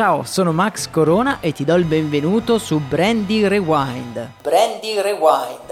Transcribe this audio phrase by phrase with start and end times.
[0.00, 4.30] Ciao, sono Max Corona e ti do il benvenuto su Brandy Rewind.
[4.40, 5.69] Brandy Rewind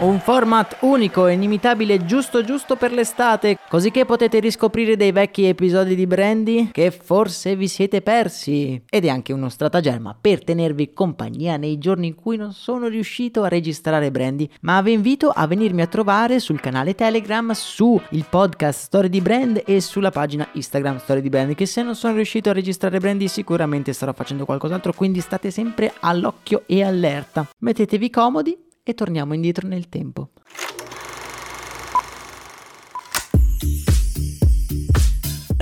[0.00, 5.44] Un format unico e inimitabile giusto giusto per l'estate, così che potete riscoprire dei vecchi
[5.44, 8.82] episodi di Brandy che forse vi siete persi.
[8.88, 13.42] Ed è anche uno stratagemma per tenervi compagnia nei giorni in cui non sono riuscito
[13.42, 18.24] a registrare Brandy, ma vi invito a venirmi a trovare sul canale Telegram, su il
[18.26, 22.14] podcast Story di Brand e sulla pagina Instagram Story di Brand, che se non sono
[22.14, 27.46] riuscito a registrare Brandy sicuramente starò facendo qualcos'altro, quindi state sempre all'occhio e allerta.
[27.58, 30.30] Mettetevi comodi e torniamo indietro nel tempo.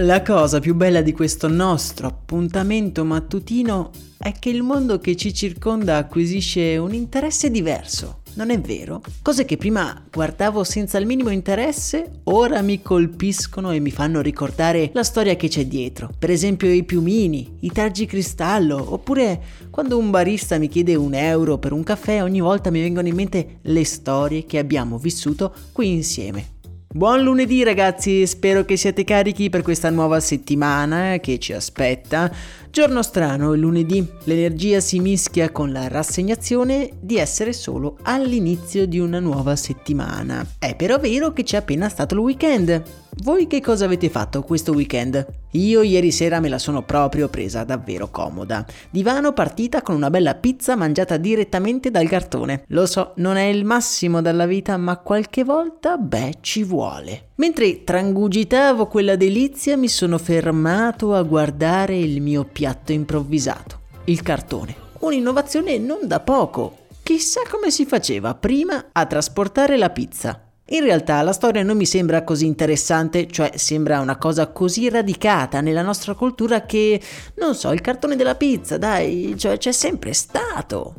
[0.00, 5.34] La cosa più bella di questo nostro appuntamento mattutino è che il mondo che ci
[5.34, 9.02] circonda acquisisce un interesse diverso non è vero?
[9.20, 14.90] Cose che prima guardavo senza il minimo interesse, ora mi colpiscono e mi fanno ricordare
[14.94, 16.08] la storia che c'è dietro.
[16.16, 21.58] Per esempio i piumini, i targi cristallo, oppure quando un barista mi chiede un euro
[21.58, 25.90] per un caffè, ogni volta mi vengono in mente le storie che abbiamo vissuto qui
[25.90, 26.56] insieme.
[26.90, 32.32] Buon lunedì ragazzi, spero che siate carichi per questa nuova settimana che ci aspetta.
[32.78, 39.00] Giorno strano, il lunedì, l'energia si mischia con la rassegnazione di essere solo all'inizio di
[39.00, 40.46] una nuova settimana.
[40.60, 42.80] È però vero che c'è appena stato il weekend.
[43.24, 45.26] Voi che cosa avete fatto questo weekend?
[45.54, 48.64] Io ieri sera me la sono proprio presa davvero comoda.
[48.90, 52.62] Divano partita con una bella pizza mangiata direttamente dal cartone.
[52.68, 57.27] Lo so, non è il massimo dalla vita, ma qualche volta, beh, ci vuole.
[57.38, 64.74] Mentre trangugitavo quella delizia, mi sono fermato a guardare il mio piatto improvvisato, il cartone.
[65.00, 66.86] Un'innovazione non da poco.
[67.00, 70.50] Chissà come si faceva prima a trasportare la pizza.
[70.70, 75.60] In realtà la storia non mi sembra così interessante, cioè sembra una cosa così radicata
[75.60, 77.00] nella nostra cultura che,
[77.36, 80.94] non so, il cartone della pizza, dai, cioè c'è sempre stato.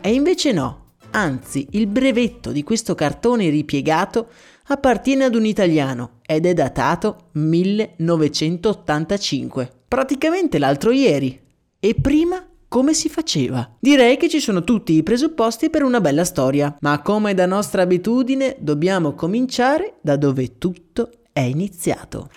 [0.00, 4.26] E invece no, anzi il brevetto di questo cartone ripiegato
[4.66, 11.38] appartiene ad un italiano ed è datato 1985, praticamente l'altro ieri.
[11.78, 12.42] E prima
[12.74, 13.70] come si faceva?
[13.78, 17.82] Direi che ci sono tutti i presupposti per una bella storia, ma come da nostra
[17.82, 22.30] abitudine dobbiamo cominciare da dove tutto è iniziato.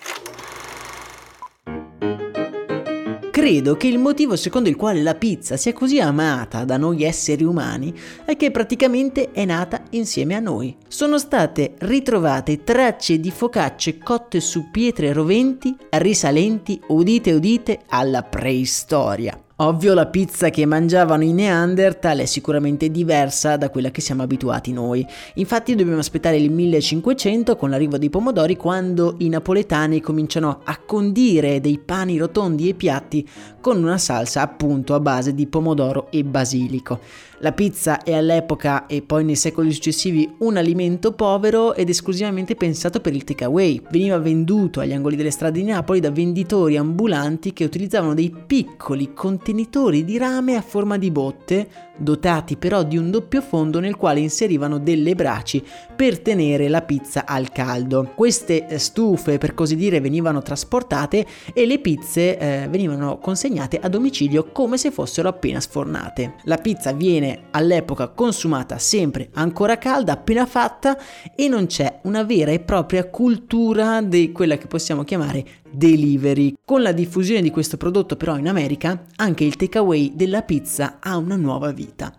[3.38, 7.44] Credo che il motivo secondo il quale la pizza sia così amata da noi esseri
[7.44, 7.94] umani
[8.26, 10.76] è che praticamente è nata insieme a noi.
[10.88, 19.40] Sono state ritrovate tracce di focacce cotte su pietre roventi risalenti, udite udite, alla preistoria.
[19.60, 24.72] Ovvio la pizza che mangiavano i Neanderthal è sicuramente diversa da quella che siamo abituati
[24.72, 25.04] noi.
[25.36, 31.60] Infatti dobbiamo aspettare il 1500 con l'arrivo dei pomodori quando i napoletani cominciano a condire
[31.60, 33.28] dei pani rotondi e piatti
[33.60, 37.00] con una salsa appunto a base di pomodoro e basilico.
[37.42, 43.00] La pizza è all'epoca e poi nei secoli successivi un alimento povero ed esclusivamente pensato
[43.00, 43.84] per il takeaway.
[43.92, 49.14] Veniva venduto agli angoli delle strade di Napoli da venditori ambulanti che utilizzavano dei piccoli
[49.14, 54.20] contenitori di rame a forma di botte dotati però di un doppio fondo nel quale
[54.20, 55.64] inserivano delle braci
[55.96, 58.12] per tenere la pizza al caldo.
[58.16, 63.90] Queste eh, stufe, per così dire, venivano trasportate e le pizze eh, venivano consegnate a
[63.90, 66.36] domicilio come se fossero appena sfornate.
[66.44, 70.98] La pizza viene all'epoca consumata sempre ancora calda, appena fatta
[71.36, 76.56] e non c'è una vera e propria cultura di quella che possiamo chiamare delivery.
[76.64, 81.18] Con la diffusione di questo prodotto però in America, anche il takeaway della pizza ha
[81.18, 82.14] una nuova vita.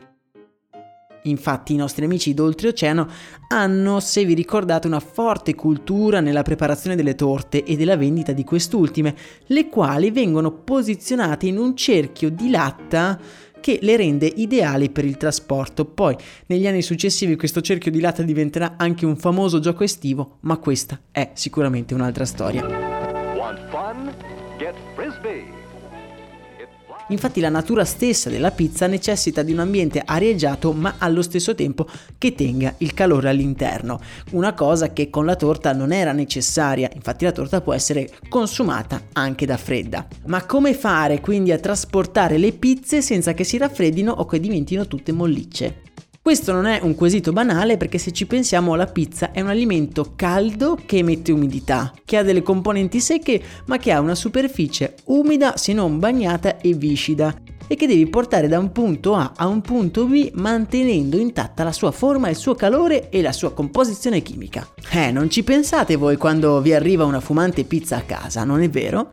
[1.22, 3.06] Infatti i nostri amici d'oltreoceano
[3.48, 8.44] hanno, se vi ricordate, una forte cultura nella preparazione delle torte e della vendita di
[8.44, 9.14] quest'ultime,
[9.46, 13.18] le quali vengono posizionate in un cerchio di latta
[13.60, 15.84] che le rende ideali per il trasporto.
[15.84, 16.16] Poi
[16.46, 21.00] negli anni successivi questo cerchio di latta diventerà anche un famoso gioco estivo, ma questa
[21.10, 22.97] è sicuramente un'altra storia.
[27.10, 31.87] Infatti la natura stessa della pizza necessita di un ambiente arieggiato ma allo stesso tempo
[32.19, 33.99] che tenga il calore all'interno,
[34.32, 39.05] una cosa che con la torta non era necessaria, infatti la torta può essere consumata
[39.12, 40.06] anche da fredda.
[40.26, 44.87] Ma come fare quindi a trasportare le pizze senza che si raffreddino o che diventino
[44.87, 45.88] tutte mollicce?
[46.28, 50.12] Questo non è un quesito banale perché se ci pensiamo la pizza è un alimento
[50.14, 55.56] caldo che emette umidità, che ha delle componenti secche ma che ha una superficie umida
[55.56, 57.34] se non bagnata e viscida
[57.66, 61.72] e che devi portare da un punto A a un punto B mantenendo intatta la
[61.72, 64.69] sua forma, il suo calore e la sua composizione chimica.
[64.90, 68.69] Eh, non ci pensate voi quando vi arriva una fumante pizza a casa, non è
[68.69, 69.12] vero?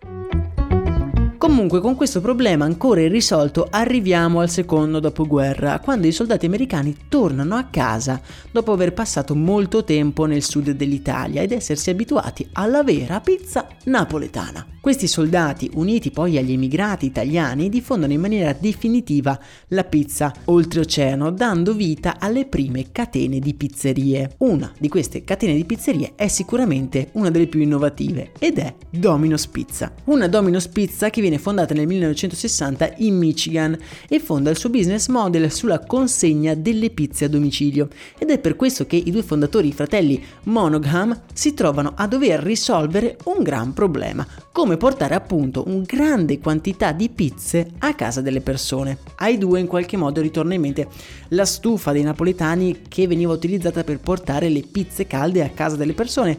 [1.46, 7.54] Comunque con questo problema ancora irrisolto arriviamo al secondo dopoguerra, quando i soldati americani tornano
[7.54, 8.20] a casa
[8.50, 14.75] dopo aver passato molto tempo nel sud dell'Italia ed essersi abituati alla vera pizza napoletana.
[14.86, 19.36] Questi soldati, uniti poi agli emigrati italiani, diffondono in maniera definitiva
[19.70, 24.36] la pizza oltreoceano, dando vita alle prime catene di pizzerie.
[24.42, 29.48] Una di queste catene di pizzerie è sicuramente una delle più innovative ed è Domino's
[29.48, 29.92] Pizza.
[30.04, 33.76] Una Domino's Pizza che viene fondata nel 1960 in Michigan
[34.08, 37.90] e fonda il suo business model sulla consegna delle pizze a domicilio.
[38.20, 42.40] Ed è per questo che i due fondatori, i fratelli Monogam, si trovano a dover
[42.42, 48.22] risolvere un gran problema, come come portare appunto un grande quantità di pizze a casa
[48.22, 48.98] delle persone.
[49.18, 50.88] Ai due in qualche modo ritorna in mente
[51.30, 55.94] la stufa dei napoletani che veniva utilizzata per portare le pizze calde a casa delle
[55.94, 56.38] persone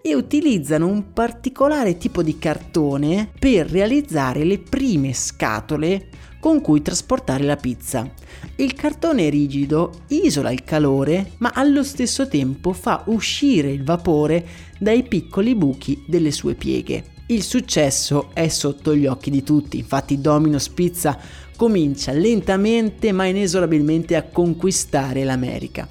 [0.00, 6.08] e utilizzano un particolare tipo di cartone per realizzare le prime scatole
[6.40, 8.10] con cui trasportare la pizza.
[8.56, 14.46] Il cartone rigido isola il calore ma allo stesso tempo fa uscire il vapore
[14.78, 17.12] dai piccoli buchi delle sue pieghe.
[17.26, 21.18] Il successo è sotto gli occhi di tutti, infatti Domino's Pizza
[21.56, 25.86] comincia lentamente ma inesorabilmente a conquistare l'America.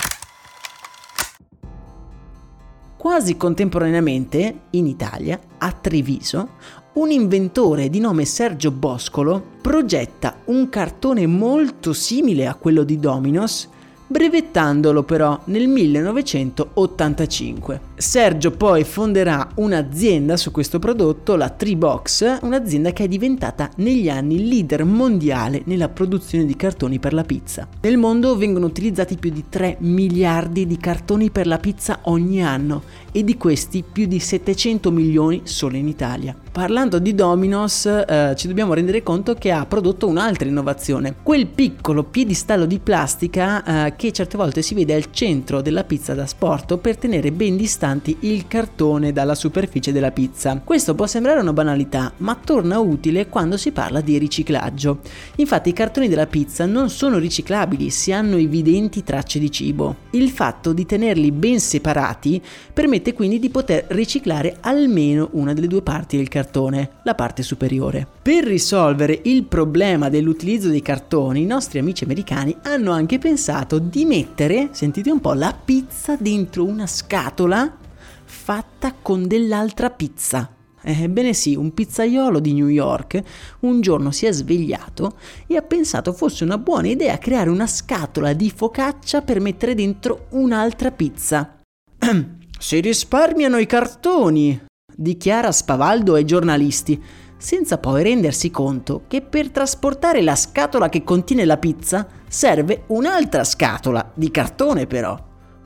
[2.95, 6.49] Quasi contemporaneamente, in Italia, a Treviso,
[6.93, 13.69] un inventore di nome Sergio Boscolo progetta un cartone molto simile a quello di Domino's
[14.13, 17.81] brevettandolo però nel 1985.
[17.95, 24.47] Sergio poi fonderà un'azienda su questo prodotto, la Treebox, un'azienda che è diventata negli anni
[24.47, 27.67] leader mondiale nella produzione di cartoni per la pizza.
[27.81, 32.83] Nel mondo vengono utilizzati più di 3 miliardi di cartoni per la pizza ogni anno
[33.11, 36.35] e di questi più di 700 milioni solo in Italia.
[36.51, 42.03] Parlando di Domino's eh, ci dobbiamo rendere conto che ha prodotto un'altra innovazione, quel piccolo
[42.03, 46.77] piedistallo di plastica eh, che certe volte si vede al centro della pizza da sport
[46.77, 50.59] per tenere ben distanti il cartone dalla superficie della pizza.
[50.61, 54.99] Questo può sembrare una banalità, ma torna utile quando si parla di riciclaggio.
[55.37, 59.95] Infatti i cartoni della pizza non sono riciclabili se hanno evidenti tracce di cibo.
[60.09, 62.41] Il fatto di tenerli ben separati
[62.73, 68.05] permette quindi di poter riciclare almeno una delle due parti del cartone la parte superiore.
[68.21, 74.05] Per risolvere il problema dell'utilizzo dei cartoni, i nostri amici americani hanno anche pensato di
[74.05, 77.77] mettere, sentite un po', la pizza dentro una scatola
[78.25, 80.53] fatta con dell'altra pizza.
[80.85, 83.21] Ebbene sì, un pizzaiolo di New York
[83.61, 88.33] un giorno si è svegliato e ha pensato fosse una buona idea creare una scatola
[88.33, 91.59] di focaccia per mettere dentro un'altra pizza.
[92.59, 94.61] si risparmiano i cartoni,
[94.93, 97.01] dichiara spavaldo ai giornalisti,
[97.37, 103.43] senza poi rendersi conto che per trasportare la scatola che contiene la pizza serve un'altra
[103.43, 105.17] scatola, di cartone però.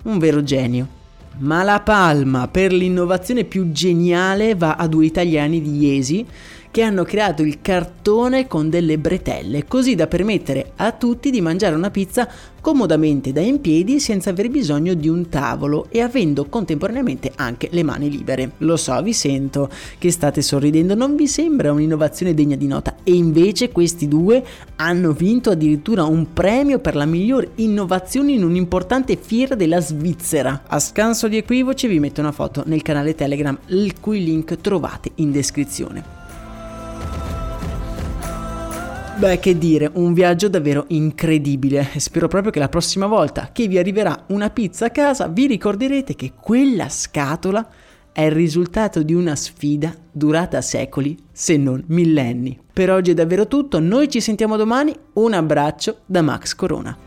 [0.04, 0.96] Un vero genio.
[1.40, 6.26] Ma la palma per l'innovazione più geniale va a due italiani di Iesi
[6.78, 11.74] che hanno creato il cartone con delle bretelle, così da permettere a tutti di mangiare
[11.74, 12.30] una pizza
[12.62, 17.82] comodamente da in piedi senza aver bisogno di un tavolo e avendo contemporaneamente anche le
[17.82, 18.52] mani libere.
[18.60, 22.98] Lo so, vi sento che state sorridendo, non vi sembra un'innovazione degna di nota?
[23.02, 29.18] E invece questi due hanno vinto addirittura un premio per la miglior innovazione in un'importante
[29.20, 30.62] fiera della Svizzera.
[30.68, 35.10] A scanso di equivoci vi metto una foto nel canale Telegram, il cui link trovate
[35.16, 36.27] in descrizione.
[39.18, 43.80] Beh, che dire, un viaggio davvero incredibile spero proprio che la prossima volta che vi
[43.80, 47.68] arriverà una pizza a casa vi ricorderete che quella scatola
[48.12, 52.60] è il risultato di una sfida durata secoli, se non millenni.
[52.72, 57.07] Per oggi è davvero tutto, noi ci sentiamo domani, un abbraccio da Max Corona.